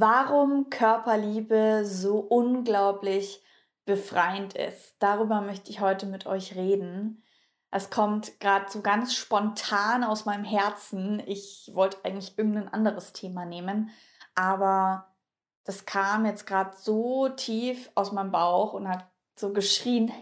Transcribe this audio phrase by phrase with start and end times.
[0.00, 3.42] warum Körperliebe so unglaublich
[3.84, 4.96] befreiend ist.
[5.00, 7.22] Darüber möchte ich heute mit euch reden.
[7.70, 11.22] Es kommt gerade so ganz spontan aus meinem Herzen.
[11.26, 13.90] Ich wollte eigentlich irgendein anderes Thema nehmen,
[14.34, 15.08] aber
[15.64, 19.06] das kam jetzt gerade so tief aus meinem Bauch und hat
[19.36, 20.12] so geschrien,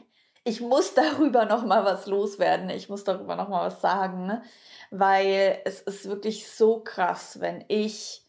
[0.45, 4.43] ich muss darüber noch mal was loswerden, ich muss darüber noch mal was sagen, ne?
[4.91, 8.27] weil es ist wirklich so krass, wenn ich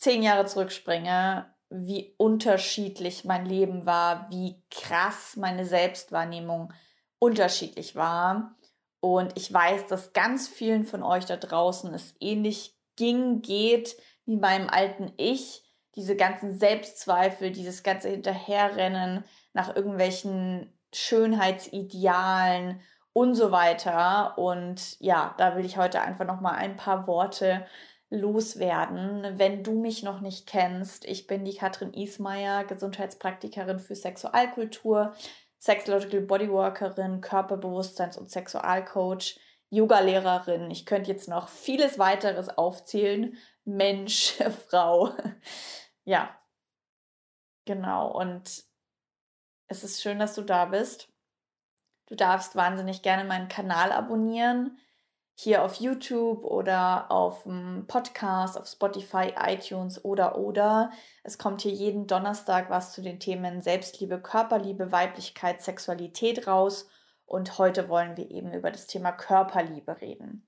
[0.00, 6.72] zehn Jahre zurückspringe, wie unterschiedlich mein Leben war, wie krass meine Selbstwahrnehmung
[7.20, 8.56] unterschiedlich war.
[9.00, 14.36] Und ich weiß, dass ganz vielen von euch da draußen es ähnlich ging, geht wie
[14.36, 15.62] meinem alten Ich.
[15.94, 22.80] Diese ganzen Selbstzweifel, dieses ganze Hinterherrennen nach irgendwelchen Schönheitsidealen
[23.12, 24.38] und so weiter.
[24.38, 27.66] Und ja, da will ich heute einfach noch mal ein paar Worte
[28.10, 29.38] loswerden.
[29.38, 35.14] Wenn du mich noch nicht kennst, ich bin die Katrin Ismaier, Gesundheitspraktikerin für Sexualkultur,
[35.58, 39.38] Sexological Bodyworkerin, Körperbewusstseins- und Sexualcoach,
[39.70, 40.70] Yoga-Lehrerin.
[40.70, 43.36] Ich könnte jetzt noch vieles weiteres aufzählen.
[43.64, 44.34] Mensch,
[44.68, 45.14] Frau.
[46.04, 46.36] ja,
[47.64, 48.10] genau.
[48.10, 48.64] Und
[49.68, 51.08] es ist schön, dass du da bist.
[52.06, 54.76] Du darfst wahnsinnig gerne meinen Kanal abonnieren
[55.42, 60.90] hier auf YouTube oder auf dem Podcast, auf Spotify, iTunes oder oder.
[61.24, 66.88] Es kommt hier jeden Donnerstag was zu den Themen Selbstliebe, Körperliebe, Weiblichkeit, Sexualität raus.
[67.24, 70.46] Und heute wollen wir eben über das Thema Körperliebe reden.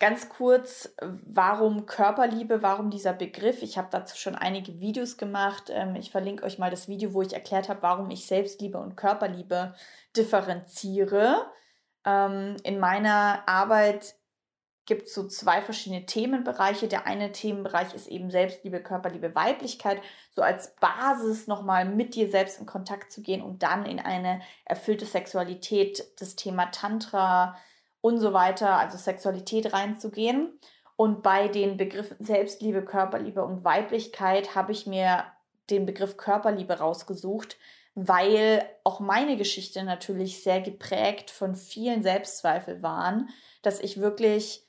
[0.00, 3.62] Ganz kurz, warum Körperliebe, warum dieser Begriff?
[3.62, 5.70] Ich habe dazu schon einige Videos gemacht.
[5.70, 8.96] Ähm, ich verlinke euch mal das Video, wo ich erklärt habe, warum ich Selbstliebe und
[8.96, 9.74] Körperliebe
[10.16, 11.46] differenziere.
[12.04, 14.16] Ähm, in meiner Arbeit
[14.88, 16.88] gibt es so zwei verschiedene Themenbereiche.
[16.88, 20.00] Der eine Themenbereich ist eben Selbstliebe, Körperliebe, Weiblichkeit,
[20.34, 24.40] so als Basis nochmal mit dir selbst in Kontakt zu gehen, um dann in eine
[24.64, 27.56] erfüllte Sexualität, das Thema Tantra
[28.00, 30.58] und so weiter, also Sexualität reinzugehen.
[30.96, 35.24] Und bei den Begriffen Selbstliebe, Körperliebe und Weiblichkeit habe ich mir
[35.68, 37.58] den Begriff Körperliebe rausgesucht,
[38.00, 43.28] weil auch meine Geschichte natürlich sehr geprägt von vielen Selbstzweifel waren,
[43.62, 44.64] dass ich wirklich,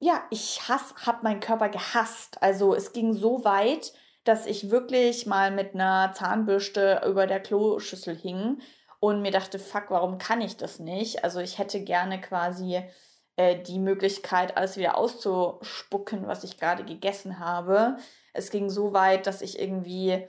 [0.00, 2.42] ja, ich habe meinen Körper gehasst.
[2.42, 3.92] Also es ging so weit,
[4.24, 8.60] dass ich wirklich mal mit einer Zahnbürste über der Kloschüssel hing
[8.98, 11.22] und mir dachte, fuck, warum kann ich das nicht?
[11.22, 12.82] Also ich hätte gerne quasi
[13.36, 17.98] äh, die Möglichkeit, alles wieder auszuspucken, was ich gerade gegessen habe.
[18.32, 20.26] Es ging so weit, dass ich irgendwie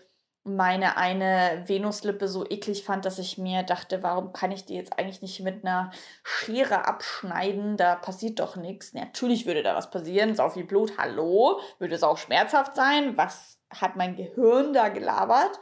[0.47, 4.97] meine eine Venuslippe so eklig fand, dass ich mir dachte, warum kann ich die jetzt
[4.97, 5.91] eigentlich nicht mit einer
[6.23, 7.77] Schere abschneiden?
[7.77, 8.93] Da passiert doch nichts.
[8.93, 10.35] Natürlich würde da was passieren.
[10.35, 10.97] Sau viel Blut.
[10.97, 11.59] Hallo?
[11.79, 13.17] Würde es auch schmerzhaft sein?
[13.17, 15.59] Was hat mein Gehirn da gelabert?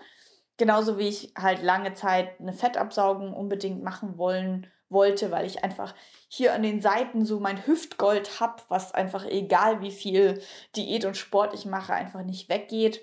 [0.57, 5.95] Genauso wie ich halt lange Zeit eine Fettabsaugung unbedingt machen wollen wollte, weil ich einfach
[6.27, 10.41] hier an den Seiten so mein Hüftgold habe, was einfach egal wie viel
[10.75, 13.01] Diät und Sport ich mache, einfach nicht weggeht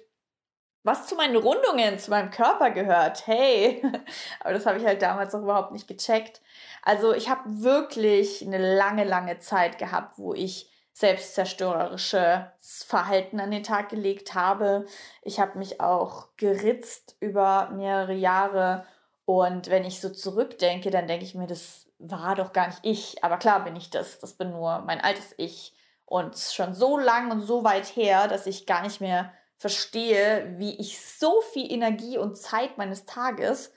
[0.84, 3.26] was zu meinen Rundungen, zu meinem Körper gehört.
[3.26, 3.82] Hey,
[4.40, 6.40] aber das habe ich halt damals noch überhaupt nicht gecheckt.
[6.82, 13.62] Also ich habe wirklich eine lange, lange Zeit gehabt, wo ich selbstzerstörerisches Verhalten an den
[13.62, 14.86] Tag gelegt habe.
[15.22, 18.84] Ich habe mich auch geritzt über mehrere Jahre.
[19.24, 23.24] Und wenn ich so zurückdenke, dann denke ich mir, das war doch gar nicht ich.
[23.24, 24.18] Aber klar bin ich das.
[24.18, 25.74] Das bin nur mein altes Ich.
[26.04, 29.32] Und schon so lang und so weit her, dass ich gar nicht mehr
[29.62, 33.72] verstehe, wie ich so viel Energie und Zeit meines Tages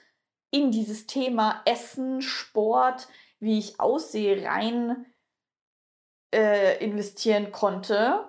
[0.50, 3.06] in dieses Thema Essen, Sport,
[3.38, 5.06] wie ich aussehe, rein
[6.34, 8.28] äh, investieren konnte.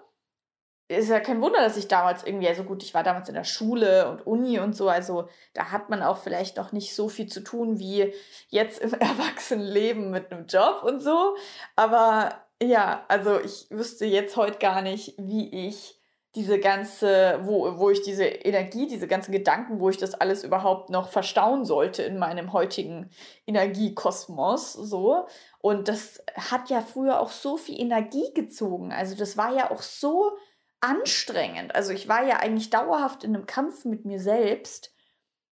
[0.87, 3.43] Ist ja kein Wunder, dass ich damals irgendwie, also gut, ich war damals in der
[3.43, 7.25] Schule und Uni und so, also da hat man auch vielleicht noch nicht so viel
[7.25, 8.13] zu tun wie
[8.49, 11.35] jetzt im Erwachsenenleben mit einem Job und so.
[11.75, 15.96] Aber ja, also ich wüsste jetzt heute gar nicht, wie ich
[16.37, 20.91] diese ganze, wo, wo ich diese Energie, diese ganzen Gedanken, wo ich das alles überhaupt
[20.91, 23.09] noch verstauen sollte in meinem heutigen
[23.47, 25.25] Energiekosmos, so.
[25.57, 28.91] Und das hat ja früher auch so viel Energie gezogen.
[28.91, 30.37] Also das war ja auch so
[30.79, 31.73] anstrengend.
[31.73, 34.93] Also ich war ja eigentlich dauerhaft in einem Kampf mit mir selbst.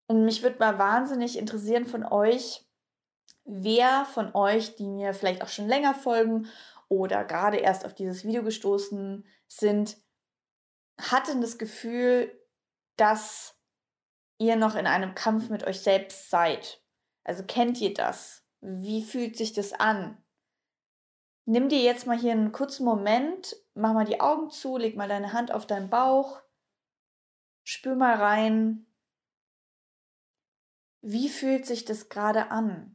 [0.06, 2.62] Und mich würde mal wahnsinnig interessieren von euch,
[3.46, 6.46] wer von euch, die mir vielleicht auch schon länger folgen
[6.90, 10.03] oder gerade erst auf dieses Video gestoßen sind,
[10.98, 12.32] hatte das Gefühl,
[12.96, 13.58] dass
[14.38, 16.82] ihr noch in einem Kampf mit euch selbst seid.
[17.24, 18.44] Also kennt ihr das?
[18.60, 20.22] Wie fühlt sich das an?
[21.46, 25.08] Nimm dir jetzt mal hier einen kurzen Moment, mach mal die Augen zu, leg mal
[25.08, 26.44] deine Hand auf deinen Bauch
[27.66, 28.86] Spür mal rein,
[31.00, 32.94] wie fühlt sich das gerade an?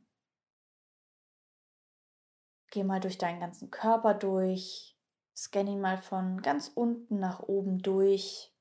[2.69, 4.95] Geh mal durch deinen ganzen Körper durch,
[5.39, 8.53] scann ihn mal von ganz unten nach oben durch.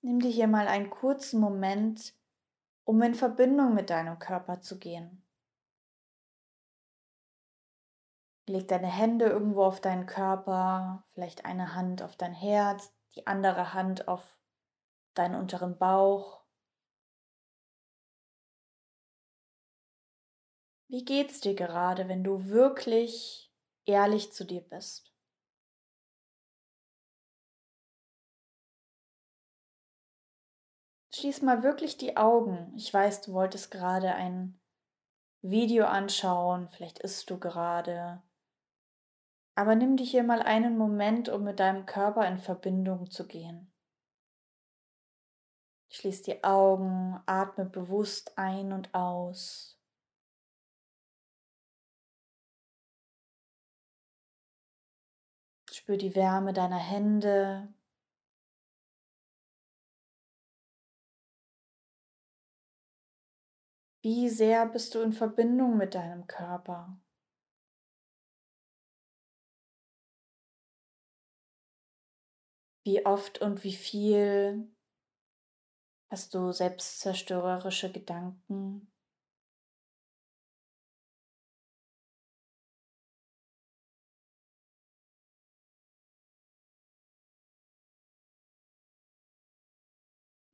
[0.00, 2.14] Nimm dir hier mal einen kurzen Moment,
[2.84, 5.22] um in Verbindung mit deinem Körper zu gehen.
[8.48, 13.74] Leg deine Hände irgendwo auf deinen Körper, vielleicht eine Hand auf dein Herz, die andere
[13.74, 14.38] Hand auf
[15.14, 16.42] deinen unteren Bauch.
[20.88, 23.45] Wie geht's dir gerade, wenn du wirklich
[23.86, 25.12] ehrlich zu dir bist?
[31.14, 32.74] Schließ mal wirklich die Augen.
[32.76, 34.60] Ich weiß, du wolltest gerade ein
[35.40, 38.22] Video anschauen, vielleicht isst du gerade.
[39.54, 43.72] Aber nimm dich hier mal einen Moment, um mit deinem Körper in Verbindung zu gehen.
[45.88, 49.75] Schließ die Augen, atme bewusst ein und aus.
[55.86, 57.72] Spür die Wärme deiner Hände.
[64.02, 67.00] Wie sehr bist du in Verbindung mit deinem Körper?
[72.82, 74.68] Wie oft und wie viel
[76.10, 78.90] hast du selbstzerstörerische Gedanken?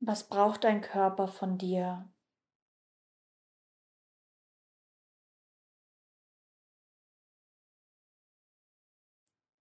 [0.05, 2.09] Was braucht dein Körper von dir?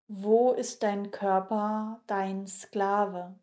[0.09, 3.39] Wo ist dein Körper dein Sklave?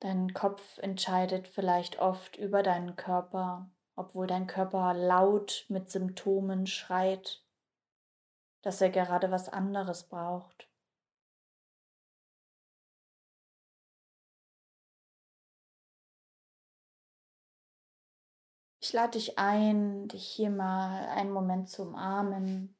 [0.00, 7.44] Dein Kopf entscheidet vielleicht oft über deinen Körper, obwohl dein Körper laut mit Symptomen schreit,
[8.62, 10.68] dass er gerade was anderes braucht.
[18.86, 22.76] Ich lade dich ein, dich hier mal einen Moment zu umarmen.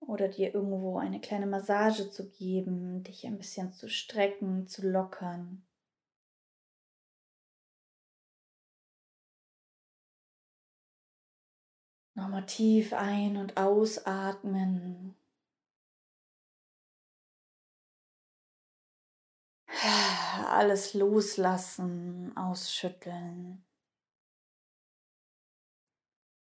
[0.00, 5.62] Oder dir irgendwo eine kleine Massage zu geben, dich ein bisschen zu strecken, zu lockern.
[12.14, 15.17] Nochmal tief ein- und ausatmen.
[19.80, 23.64] Alles loslassen, ausschütteln.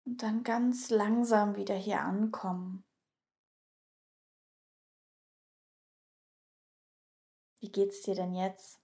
[0.05, 2.85] Und dann ganz langsam wieder hier ankommen.
[7.59, 8.81] Wie geht's dir denn jetzt?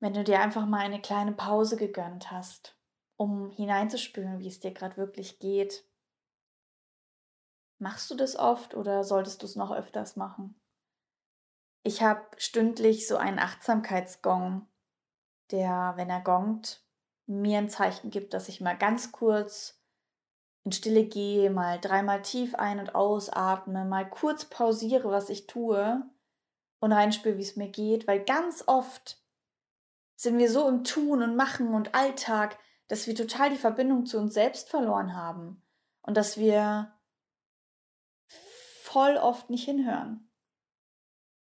[0.00, 2.78] Wenn du dir einfach mal eine kleine Pause gegönnt hast,
[3.16, 5.86] um hineinzuspüren, wie es dir gerade wirklich geht.
[7.78, 10.58] Machst du das oft oder solltest du es noch öfters machen?
[11.86, 14.66] Ich habe stündlich so einen Achtsamkeitsgong,
[15.52, 16.82] der, wenn er gongt,
[17.26, 19.80] mir ein Zeichen gibt, dass ich mal ganz kurz
[20.64, 26.02] in Stille gehe, mal dreimal tief ein- und ausatme, mal kurz pausiere, was ich tue
[26.80, 29.22] und reinspüre, wie es mir geht, weil ganz oft
[30.16, 34.18] sind wir so im Tun und Machen und Alltag, dass wir total die Verbindung zu
[34.18, 35.62] uns selbst verloren haben
[36.02, 36.92] und dass wir
[38.26, 40.25] voll oft nicht hinhören.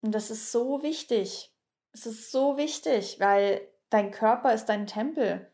[0.05, 1.51] Und das ist so wichtig.
[1.93, 5.51] Es ist so wichtig, weil dein Körper ist dein Tempel.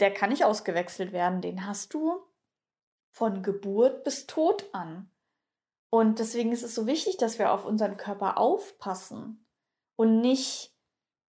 [0.00, 1.42] Der kann nicht ausgewechselt werden.
[1.42, 2.22] Den hast du
[3.10, 5.10] von Geburt bis Tod an.
[5.90, 9.44] Und deswegen ist es so wichtig, dass wir auf unseren Körper aufpassen
[9.94, 10.74] und nicht,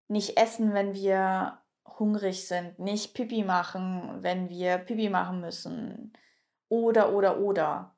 [0.07, 1.61] nicht essen, wenn wir
[1.99, 6.13] hungrig sind, nicht Pipi machen, wenn wir Pipi machen müssen.
[6.69, 7.93] Oder, oder, oder.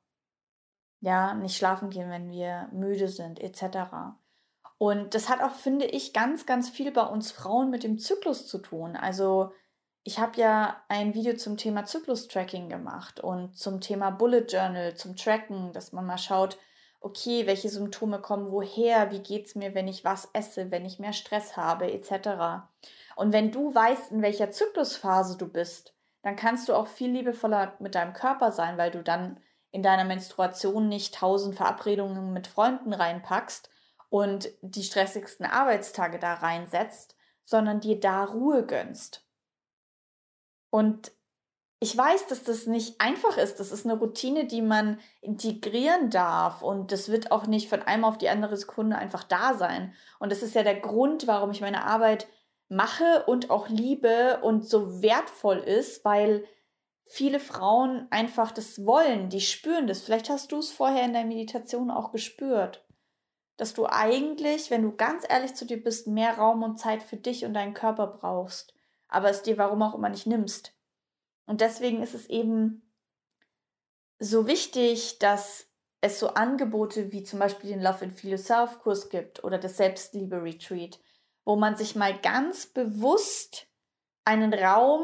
[1.01, 4.15] Ja, nicht schlafen gehen, wenn wir müde sind, etc.
[4.83, 8.47] Und das hat auch, finde ich, ganz, ganz viel bei uns Frauen mit dem Zyklus
[8.47, 8.97] zu tun.
[8.97, 9.53] Also
[10.03, 15.15] ich habe ja ein Video zum Thema Zyklus-Tracking gemacht und zum Thema Bullet Journal, zum
[15.15, 16.57] Tracken, dass man mal schaut,
[16.99, 20.99] okay, welche Symptome kommen woher, wie geht es mir, wenn ich was esse, wenn ich
[20.99, 22.67] mehr Stress habe, etc.
[23.15, 27.77] Und wenn du weißt, in welcher Zyklusphase du bist, dann kannst du auch viel liebevoller
[27.79, 29.39] mit deinem Körper sein, weil du dann
[29.71, 33.69] in deiner Menstruation nicht tausend Verabredungen mit Freunden reinpackst,
[34.13, 37.15] und die stressigsten Arbeitstage da reinsetzt,
[37.45, 39.25] sondern dir da Ruhe gönnst.
[40.69, 41.11] Und
[41.79, 43.59] ich weiß, dass das nicht einfach ist.
[43.59, 46.61] Das ist eine Routine, die man integrieren darf.
[46.61, 49.95] Und das wird auch nicht von einem auf die andere Sekunde einfach da sein.
[50.19, 52.27] Und das ist ja der Grund, warum ich meine Arbeit
[52.69, 56.45] mache und auch liebe und so wertvoll ist, weil
[57.07, 60.03] viele Frauen einfach das wollen, die spüren das.
[60.03, 62.85] Vielleicht hast du es vorher in der Meditation auch gespürt,
[63.57, 67.17] dass du eigentlich, wenn du ganz ehrlich zu dir bist, mehr Raum und Zeit für
[67.17, 68.73] dich und deinen Körper brauchst,
[69.07, 70.73] aber es dir warum auch immer nicht nimmst.
[71.45, 72.89] Und deswegen ist es eben
[74.19, 75.67] so wichtig, dass
[76.01, 79.77] es so Angebote wie zum Beispiel den Love and Feel Yourself Kurs gibt oder das
[79.77, 80.99] Selbstliebe Retreat,
[81.45, 83.67] wo man sich mal ganz bewusst
[84.25, 85.03] einen Raum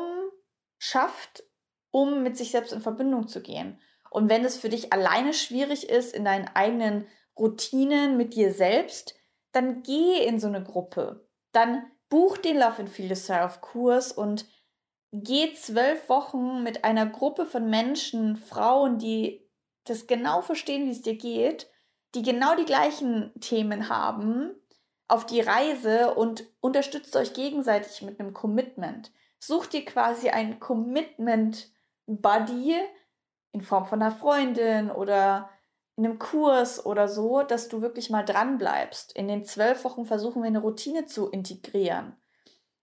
[0.77, 1.43] schafft,
[1.91, 3.79] um mit sich selbst in Verbindung zu gehen.
[4.09, 7.07] Und wenn es für dich alleine schwierig ist in deinen eigenen
[7.39, 9.15] Routinen mit dir selbst,
[9.51, 11.27] dann geh in so eine Gruppe.
[11.51, 14.45] Dann buch den Love and Feel Yourself Kurs und
[15.11, 19.47] geh zwölf Wochen mit einer Gruppe von Menschen, Frauen, die
[19.85, 21.69] das genau verstehen, wie es dir geht,
[22.15, 24.51] die genau die gleichen Themen haben,
[25.07, 29.11] auf die Reise und unterstützt euch gegenseitig mit einem Commitment.
[29.39, 31.71] Sucht dir quasi ein Commitment
[32.05, 32.75] Buddy
[33.51, 35.49] in Form von einer Freundin oder
[36.05, 39.13] einem Kurs oder so, dass du wirklich mal dran bleibst.
[39.13, 42.15] In den zwölf Wochen versuchen wir eine Routine zu integrieren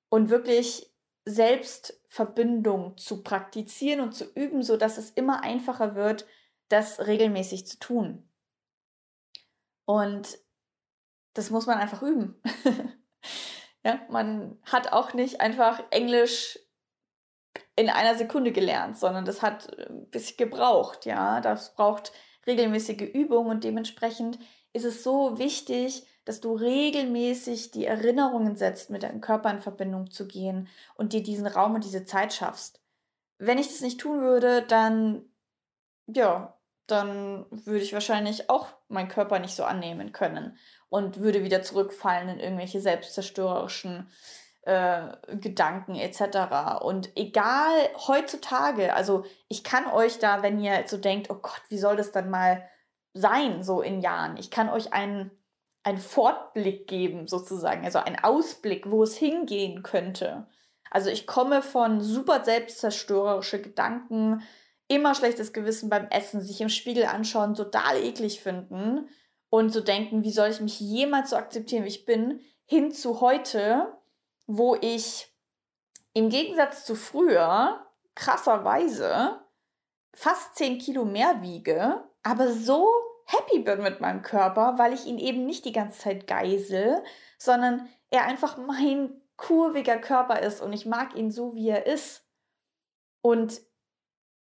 [0.08, 0.92] und wirklich
[1.25, 6.26] Selbstverbindung zu praktizieren und zu üben, sodass es immer einfacher wird,
[6.68, 8.28] das regelmäßig zu tun.
[9.85, 10.38] Und
[11.35, 12.40] das muss man einfach üben.
[13.85, 16.58] ja, man hat auch nicht einfach Englisch
[17.76, 21.40] in einer Sekunde gelernt, sondern das hat ein bisschen gebraucht, ja.
[21.40, 22.12] Das braucht
[22.47, 24.38] regelmäßige Übung und dementsprechend
[24.73, 30.11] ist es so wichtig, dass du regelmäßig die Erinnerungen setzt, mit deinem Körper in Verbindung
[30.11, 32.81] zu gehen und dir diesen Raum und diese Zeit schaffst.
[33.38, 35.25] Wenn ich das nicht tun würde, dann,
[36.07, 41.62] ja, dann würde ich wahrscheinlich auch meinen Körper nicht so annehmen können und würde wieder
[41.62, 44.09] zurückfallen in irgendwelche selbstzerstörerischen
[44.66, 46.82] äh, Gedanken etc.
[46.82, 47.73] Und egal
[48.06, 52.12] heutzutage, also ich kann euch da, wenn ihr so denkt, oh Gott, wie soll das
[52.12, 52.68] dann mal
[53.14, 55.30] sein, so in Jahren, ich kann euch einen
[55.87, 60.49] einen Fortblick geben, sozusagen, also einen Ausblick, wo es hingehen könnte.
[60.90, 64.42] Also ich komme von super selbstzerstörerische Gedanken,
[64.88, 69.08] immer schlechtes Gewissen beim Essen, sich im Spiegel anschauen, total eklig finden
[69.49, 73.20] und so denken, wie soll ich mich jemals so akzeptieren, wie ich bin, hin zu
[73.20, 73.96] heute,
[74.47, 75.33] wo ich
[76.12, 79.41] im Gegensatz zu früher krasserweise
[80.15, 82.88] fast 10 Kilo mehr wiege, aber so
[83.26, 87.03] happy bin mit meinem Körper, weil ich ihn eben nicht die ganze Zeit geisel,
[87.38, 92.25] sondern er einfach mein kurviger Körper ist und ich mag ihn so, wie er ist.
[93.21, 93.61] Und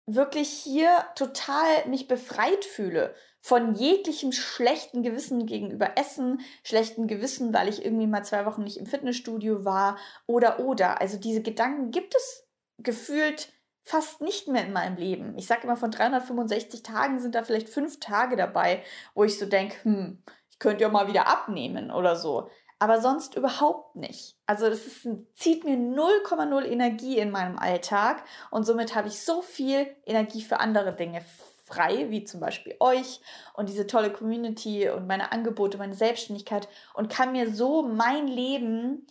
[0.07, 3.15] wirklich hier total mich befreit fühle
[3.49, 8.77] von jeglichem schlechten Gewissen gegenüber Essen, schlechten Gewissen, weil ich irgendwie mal zwei Wochen nicht
[8.77, 11.01] im Fitnessstudio war oder oder.
[11.01, 13.51] Also diese Gedanken gibt es gefühlt
[13.83, 15.39] fast nicht mehr in meinem Leben.
[15.39, 18.83] Ich sage immer, von 365 Tagen sind da vielleicht fünf Tage dabei,
[19.15, 22.51] wo ich so denke, hm, ich könnte ja mal wieder abnehmen oder so.
[22.79, 24.37] Aber sonst überhaupt nicht.
[24.45, 29.41] Also das ist, zieht mir 0,0 Energie in meinem Alltag und somit habe ich so
[29.41, 31.23] viel Energie für andere Dinge
[31.69, 33.21] frei, wie zum Beispiel euch
[33.55, 39.07] und diese tolle Community und meine Angebote, meine Selbstständigkeit und kann mir so mein Leben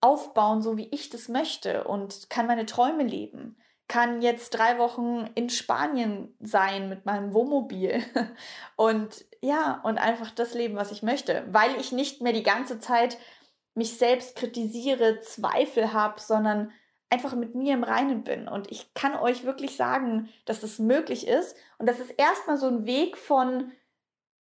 [0.00, 3.56] aufbauen, so wie ich das möchte und kann meine Träume leben.
[3.86, 8.02] Kann jetzt drei Wochen in Spanien sein mit meinem Wohnmobil
[8.76, 12.80] und ja, und einfach das leben, was ich möchte, weil ich nicht mehr die ganze
[12.80, 13.18] Zeit
[13.74, 16.72] mich selbst kritisiere, Zweifel habe, sondern
[17.10, 18.48] einfach mit mir im Reinen bin.
[18.48, 21.56] Und ich kann euch wirklich sagen, dass das möglich ist.
[21.78, 23.72] Und das ist erstmal so ein Weg von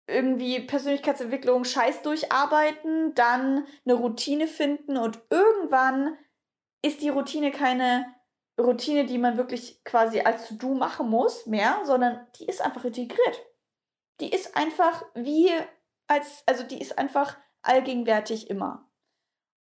[0.06, 6.18] irgendwie Persönlichkeitsentwicklung scheiß durcharbeiten, dann eine Routine finden und irgendwann
[6.82, 8.06] ist die Routine keine
[8.60, 13.46] Routine, die man wirklich quasi als To-Do machen muss mehr, sondern die ist einfach integriert.
[14.20, 15.50] Die ist einfach wie
[16.08, 18.88] als, also die ist einfach allgegenwärtig immer.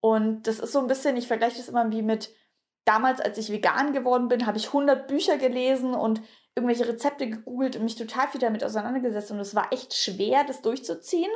[0.00, 2.34] Und das ist so ein bisschen, ich vergleiche das immer wie mit
[2.84, 6.22] damals, als ich vegan geworden bin, habe ich 100 Bücher gelesen und
[6.54, 9.30] irgendwelche Rezepte gegoogelt und mich total viel damit auseinandergesetzt.
[9.30, 11.30] Und es war echt schwer, das durchzuziehen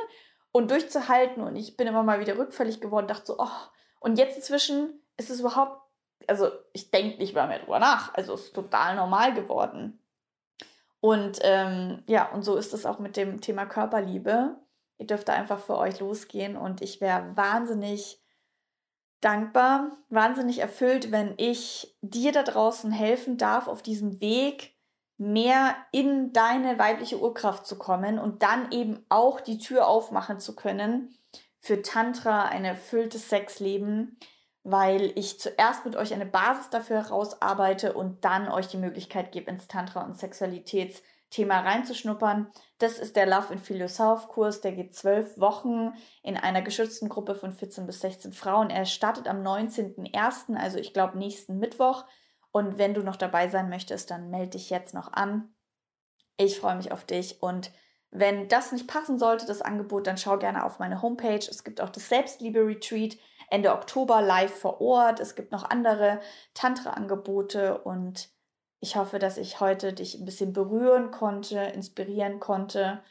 [0.51, 1.43] und durchzuhalten.
[1.43, 3.67] Und ich bin immer mal wieder rückfällig geworden, dachte so, oh,
[3.99, 5.81] und jetzt inzwischen ist es überhaupt,
[6.27, 8.13] also ich denke nicht mal mehr drüber nach.
[8.13, 9.99] Also es ist total normal geworden.
[10.99, 14.57] Und ähm, ja, und so ist es auch mit dem Thema Körperliebe.
[14.97, 18.19] Ihr dürft da einfach für euch losgehen und ich wäre wahnsinnig
[19.21, 24.75] dankbar, wahnsinnig erfüllt, wenn ich dir da draußen helfen darf, auf diesem Weg
[25.17, 30.55] mehr in deine weibliche Urkraft zu kommen und dann eben auch die Tür aufmachen zu
[30.55, 31.17] können
[31.59, 34.19] für Tantra, ein erfülltes Sexleben,
[34.63, 39.49] weil ich zuerst mit euch eine Basis dafür herausarbeite und dann euch die Möglichkeit gebe,
[39.49, 40.19] ins Tantra- und
[41.27, 42.51] Sexualitätsthema reinzuschnuppern.
[42.79, 45.93] Das ist der Love and Feel Yourself Kurs, der geht zwölf Wochen
[46.23, 48.69] in einer geschützten Gruppe von 14 bis 16 Frauen.
[48.69, 52.05] Er startet am 19.01., also ich glaube nächsten Mittwoch.
[52.51, 55.53] Und wenn du noch dabei sein möchtest, dann melde dich jetzt noch an.
[56.37, 57.71] Ich freue mich auf dich und
[58.09, 61.35] wenn das nicht passen sollte, das Angebot, dann schau gerne auf meine Homepage.
[61.35, 63.17] Es gibt auch das Selbstliebe-Retreat
[63.49, 65.19] Ende Oktober live vor Ort.
[65.19, 66.21] Es gibt noch andere
[66.53, 68.29] Tantra-Angebote und
[68.79, 73.03] ich hoffe, dass ich heute dich ein bisschen berühren konnte, inspirieren konnte,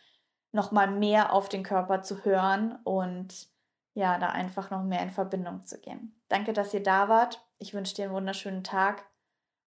[0.52, 3.48] nochmal mehr auf den Körper zu hören und
[3.94, 6.20] ja, da einfach noch mehr in Verbindung zu gehen.
[6.28, 7.46] Danke, dass ihr da wart.
[7.58, 9.06] Ich wünsche dir einen wunderschönen Tag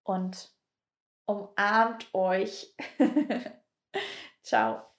[0.03, 0.51] und
[1.25, 2.75] umarmt euch.
[4.44, 4.89] Ciao.